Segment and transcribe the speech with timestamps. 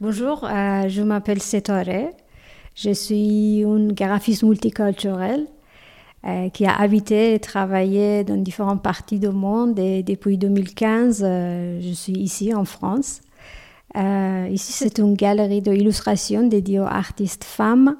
[0.00, 2.10] Bonjour, euh, je m'appelle Setore.
[2.74, 5.46] Je suis une graphiste multiculturelle
[6.26, 11.80] euh, qui a habité et travaillé dans différentes parties du monde et depuis 2015, euh,
[11.80, 13.20] je suis ici en France.
[13.94, 17.94] ici, c'est une galerie d'illustration dédiée aux artistes femmes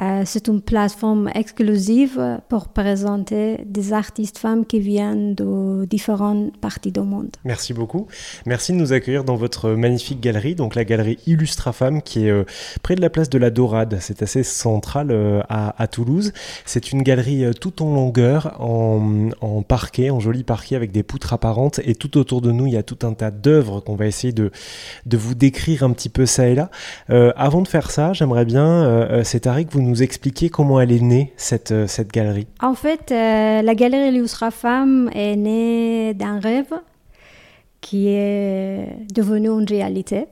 [0.00, 6.92] euh, c'est une plateforme exclusive pour présenter des artistes femmes qui viennent de différentes parties
[6.92, 7.30] du monde.
[7.44, 8.06] Merci beaucoup.
[8.46, 12.30] Merci de nous accueillir dans votre magnifique galerie, donc la galerie Illustra Femmes qui est
[12.30, 12.44] euh,
[12.82, 13.98] près de la place de la Dorade.
[14.00, 16.32] C'est assez central euh, à, Toulouse.
[16.64, 21.80] C'est une galerie tout en longueur, en, parquet, en joli parquet avec des poutres apparentes
[21.84, 24.32] et tout autour de nous, il y a tout un tas d'œuvres qu'on va essayer
[24.32, 24.50] de,
[25.06, 26.70] de vous décrire un petit peu ça et là.
[27.36, 31.00] avant de faire ça, j'aimerais bien, c'est Tariq, vous nous nous expliquer comment elle est
[31.00, 36.38] née, cette, euh, cette galerie En fait, euh, la galerie Illustra Femme est née d'un
[36.38, 36.72] rêve
[37.80, 40.26] qui est devenu une réalité.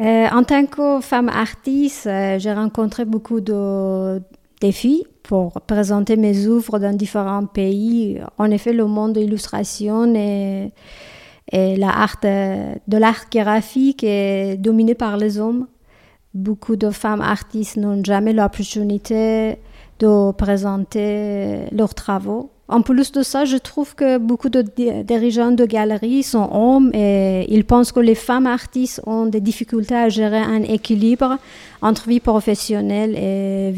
[0.00, 4.20] Euh, en tant que femme artiste, j'ai rencontré beaucoup de
[4.60, 8.20] défis pour présenter mes œuvres dans différents pays.
[8.38, 10.72] En effet, le monde de l'illustration et,
[11.50, 15.66] et l'art de l'art graphique est dominé par les hommes.
[16.36, 19.56] Beaucoup de femmes artistes n'ont jamais l'opportunité
[20.00, 22.50] de présenter leurs travaux.
[22.68, 24.60] En plus de ça, je trouve que beaucoup de
[25.02, 29.94] dirigeants de galeries sont hommes et ils pensent que les femmes artistes ont des difficultés
[29.94, 31.38] à gérer un équilibre
[31.80, 33.70] entre vie professionnelle et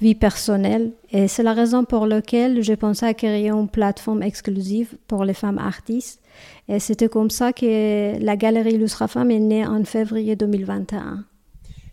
[0.00, 0.90] vie, personnelle.
[1.12, 5.34] Et c'est la raison pour laquelle j'ai pensé à créer une plateforme exclusive pour les
[5.34, 6.20] femmes artistes.
[6.66, 11.24] Et c'était comme ça que la galerie Illustra Femmes est née en février 2021.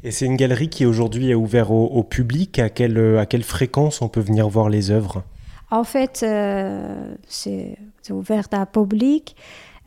[0.06, 2.60] Et c'est une galerie qui aujourd'hui est ouverte au, public.
[2.60, 5.24] À quelle, euh, à quelle fréquence on peut venir voir les œuvres?
[5.72, 7.76] En fait, euh, c'est
[8.12, 9.36] ouvert à public.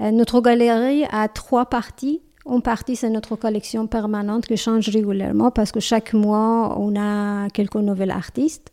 [0.01, 2.21] Euh, notre galerie a trois parties.
[2.47, 7.49] Une partie, c'est notre collection permanente qui change régulièrement parce que chaque mois, on a
[7.51, 8.73] quelques nouveaux artistes.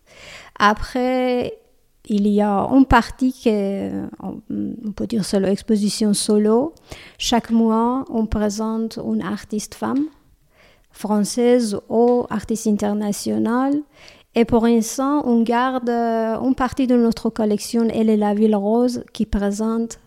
[0.58, 1.60] Après,
[2.08, 6.74] il y a une partie qui est, on peut dire, c'est l'exposition solo.
[7.20, 10.06] Chaque mois, on présente une artiste femme
[10.96, 13.74] française ou artiste international.
[14.34, 18.56] Et pour l'instant, on garde euh, une partie de notre collection, elle est la Ville
[18.56, 20.00] Rose, qui présente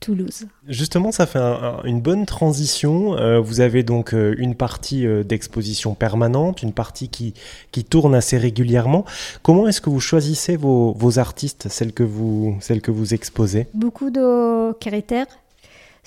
[0.00, 0.46] Toulouse.
[0.66, 1.40] Justement, ça fait
[1.84, 3.16] une bonne transition.
[3.18, 7.34] Euh, vous avez donc euh, une partie d'exposition permanente, une partie qui,
[7.70, 9.04] qui tourne assez régulièrement.
[9.42, 13.66] Comment est-ce que vous choisissez vos, vos artistes, celles que, vous, celles que vous exposez?
[13.74, 15.26] Beaucoup de critères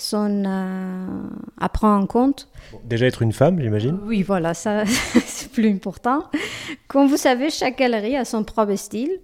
[0.03, 0.43] sont
[1.59, 2.49] à prendre en compte.
[2.83, 6.23] déjà être une femme, j'imagine Oui, voilà, ça c'est plus important.
[6.87, 9.19] Comme vous savez, chaque galerie a son propre style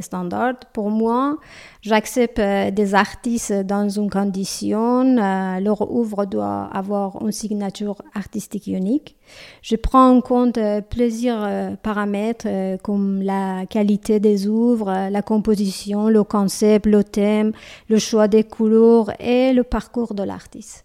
[0.00, 0.54] standard.
[0.72, 1.36] Pour moi,
[1.82, 8.66] j'accepte euh, des artistes dans une condition, euh, leur œuvre doit avoir une signature artistique
[8.66, 9.16] unique.
[9.62, 12.48] Je prends en compte euh, plusieurs paramètres
[12.82, 17.52] comme la qualité des œuvres, la composition, le concept, le thème,
[17.88, 20.84] le choix des couleurs et le parcours de l'artiste.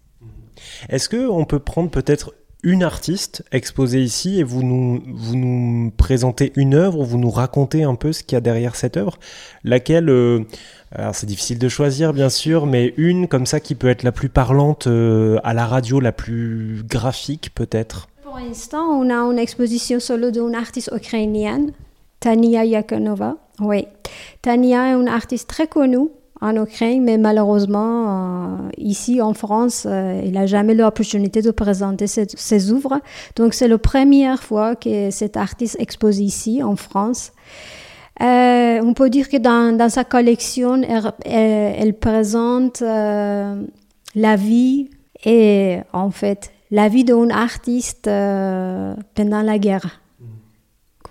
[0.89, 2.33] Est-ce qu'on peut prendre peut-être
[2.65, 7.83] une artiste exposée ici et vous nous, vous nous présentez une œuvre, vous nous racontez
[7.83, 9.19] un peu ce qu'il y a derrière cette œuvre,
[9.63, 10.43] laquelle, euh,
[10.91, 14.11] alors c'est difficile de choisir bien sûr, mais une comme ça qui peut être la
[14.11, 18.07] plus parlante euh, à la radio, la plus graphique peut-être.
[18.23, 21.71] Pour l'instant, on a une exposition solo d'une artiste ukrainienne,
[22.19, 23.37] Tania Yakonova.
[23.59, 23.87] Oui,
[24.41, 26.09] Tania est une artiste très connue
[26.41, 32.07] en Ukraine, mais malheureusement, euh, ici en France, euh, il n'a jamais l'opportunité de présenter
[32.07, 32.99] ses, œuvres.
[33.35, 37.31] Donc, c'est la première fois que cet artiste expose ici en France.
[38.21, 44.89] Euh, on peut dire que dans, dans sa collection, elle, elle, présente la vie
[45.25, 50.01] et en fait la vie d'un artiste pendant la guerre.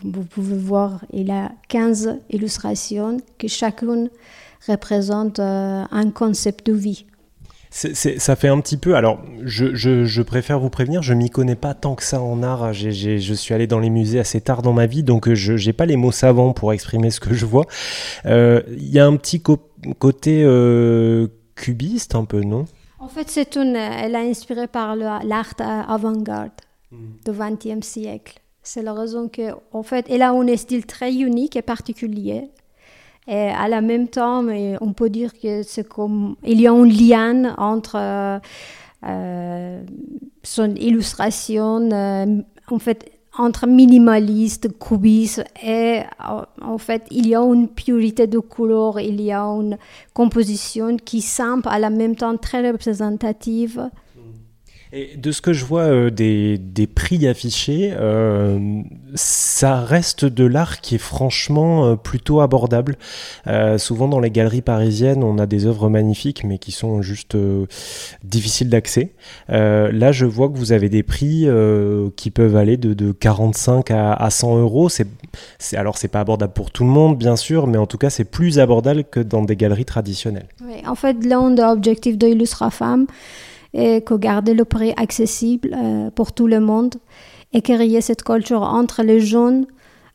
[0.05, 4.11] Vous pouvez voir, il a 15 illustrations que chacune
[4.69, 7.07] représente euh, un concept de vie.
[7.71, 8.97] ça fait un petit peu.
[8.97, 12.75] Alors, je, préfère vous prévenir, je m'y connais pas tant que ça en art.
[12.75, 15.73] je suis allé dans les musées assez tard dans ma vie, donc euh, je n'ai
[15.73, 17.65] pas les mots savants pour exprimer ce que je vois.
[18.27, 20.45] Euh, il y a un petit côté
[21.55, 22.67] cubiste, un peu, non?
[22.99, 23.77] En fait, c'est une.
[23.77, 26.53] Elle a inspiré par l'art avant-garde
[26.93, 26.97] hmm.
[27.25, 28.44] du XXe siècle.
[28.67, 32.49] C'est la raison que, en fait, elle a un style très unique et particulier.
[33.29, 34.43] Et à la même temps,
[34.81, 38.41] on peut dire que c'est comme il y a un lien entre
[39.07, 39.83] euh,
[40.43, 42.41] son illustration, euh,
[42.71, 46.01] en fait, entre minimaliste, cubiste, et
[46.63, 49.77] en fait, il y a une purité de couleurs, il y a une
[50.15, 53.91] composition qui semble à la même temps très représentative
[55.17, 58.81] De ce que je vois euh, des, des, prix affichés, euh,
[59.15, 62.97] ça reste de l'art qui est franchement euh, plutôt abordable.
[63.77, 67.37] Souvent dans les galeries parisiennes, on a des œuvres magnifiques, mais qui sont juste
[68.23, 69.13] difficiles d'accès.
[69.49, 71.47] là, je vois que vous avez des prix
[72.17, 74.89] qui peuvent aller de, de 45 à, à 100 euros.
[74.89, 75.07] C'est,
[75.75, 78.25] alors, c'est pas abordable pour tout le monde, bien sûr, mais en tout cas, c'est
[78.25, 80.49] plus abordable que dans des galeries traditionnelles.
[80.87, 83.07] En fait, l'un des objectifs de Illustra Femme,
[83.75, 86.95] et que garder le prix accessible euh, pour tout le monde
[87.53, 89.67] et créer cette culture entre les jeunes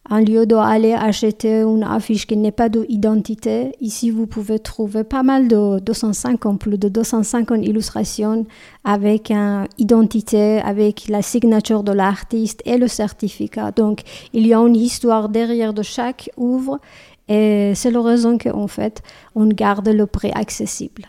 [0.10, 3.74] en lieu d'aller acheter une affiche qui n'est pas d'identité.
[3.80, 8.46] Ici, vous pouvez trouver pas mal de 250, plus de 250 illustrations
[8.84, 13.72] avec une identité, avec la signature de l'artiste et le certificat.
[13.72, 14.02] Donc,
[14.34, 16.80] il y a une histoire derrière de chaque œuvre
[17.28, 19.04] et c'est la raison qu'en fait,
[19.36, 21.04] on garde le prix accessible.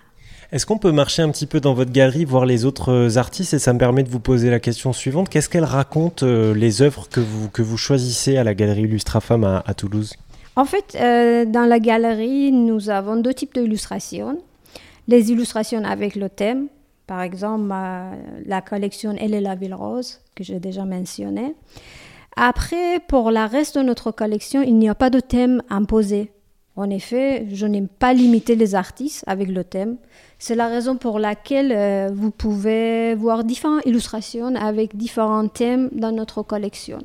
[0.53, 3.55] Est-ce qu'on peut marcher un petit peu dans votre galerie, voir les autres euh, artistes?
[3.55, 5.29] Et ça me permet de vous poser la question suivante.
[5.29, 9.45] Qu'est-ce qu'elles racontent, euh, les œuvres que vous, que vous choisissez à la galerie Illustrafemme
[9.45, 10.15] à, à Toulouse?
[10.57, 14.39] En fait, euh, dans la galerie, nous avons deux types d'illustrations.
[15.07, 16.67] Les illustrations avec le thème,
[17.07, 17.73] par exemple
[18.47, 21.55] la collection Elle est la ville rose, que j'ai déjà mentionné.
[22.37, 26.31] Après, pour la reste de notre collection, il n'y a pas de thème imposé.
[26.81, 29.99] En effet, je n'aime pas limiter les artistes avec le thème.
[30.39, 36.11] C'est la raison pour laquelle euh, vous pouvez voir différentes illustrations avec différents thèmes dans
[36.11, 37.01] notre collection.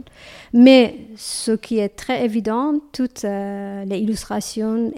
[0.53, 4.93] Mais ce qui est très évident, toutes euh, les illustrations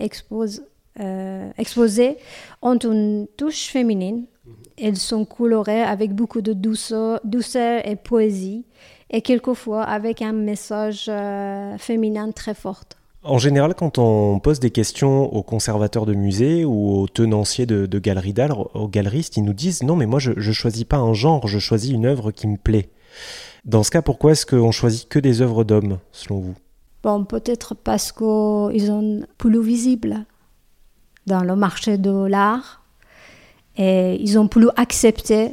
[1.00, 2.18] euh, exposées
[2.62, 4.26] ont une touche féminine.
[4.80, 8.64] Elles sont colorées avec beaucoup de douceur, douceur et poésie,
[9.10, 11.10] et quelquefois avec un message
[11.80, 12.84] féminin très fort.
[13.24, 18.00] En général, quand on pose des questions aux conservateurs de musées ou aux tenanciers de,
[18.00, 21.14] galeries d'art, aux galeristes, ils nous disent non, mais moi je, ne choisis pas un
[21.14, 22.90] genre, je choisis une œuvre qui me plaît.
[23.66, 26.56] Dans ce cas, pourquoi est-ce qu'on choisit que des œuvres d'hommes, selon vous?
[27.04, 30.24] Bon, peut-être parce qu'ils sont plus visibles
[31.26, 32.82] dans le marché de l'art
[33.78, 35.52] et ils sont plus acceptés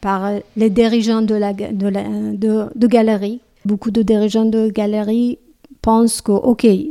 [0.00, 3.40] par les dirigeants de, la, de, de galeries.
[3.64, 5.38] Beaucoup de dirigeants de galeries
[5.86, 6.32] pense que,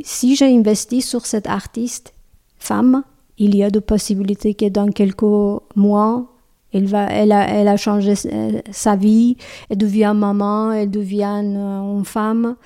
[0.04, 2.14] si j'ai investi sur cette artiste
[2.56, 3.02] femme,
[3.36, 6.32] il y a de possibilités que dans quelques mois,
[6.72, 8.14] elle, va, elle, a, elle a changé
[8.70, 9.36] sa vie,
[9.68, 12.56] elle devient maman, elle devient euh, une femme,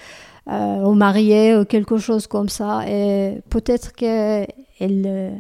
[0.49, 2.89] euh, ou mariée, ou quelque chose comme ça.
[2.89, 4.47] Et peut-être qu'elle
[4.81, 5.33] euh,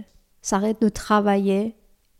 [0.42, 1.76] s'arrête de travailler.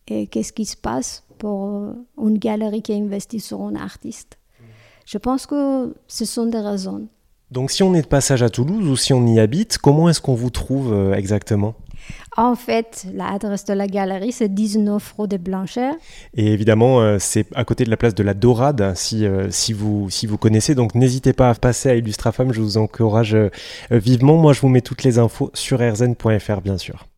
[0.06, 4.38] Et qu'est-ce qui se passe pour une galerie qui investit sur un artiste?
[5.06, 7.08] Je pense que ce sont des raisons.
[7.50, 10.20] Donc si on est de passage à Toulouse ou si on y habite, comment est-ce
[10.20, 11.74] qu'on vous trouve euh, exactement?
[12.36, 15.94] En fait, l'adresse de la galerie, c'est 19 rue des Blanchères.
[16.34, 19.72] Et évidemment, euh, c'est à côté de la place de la Dorade, si, euh, si,
[19.72, 20.76] vous, si vous connaissez.
[20.76, 23.36] Donc n'hésitez pas à passer à Illustrafam, je vous encourage
[23.90, 24.36] vivement.
[24.36, 27.09] Moi, je vous mets toutes les infos sur rzn.fr, bien sûr.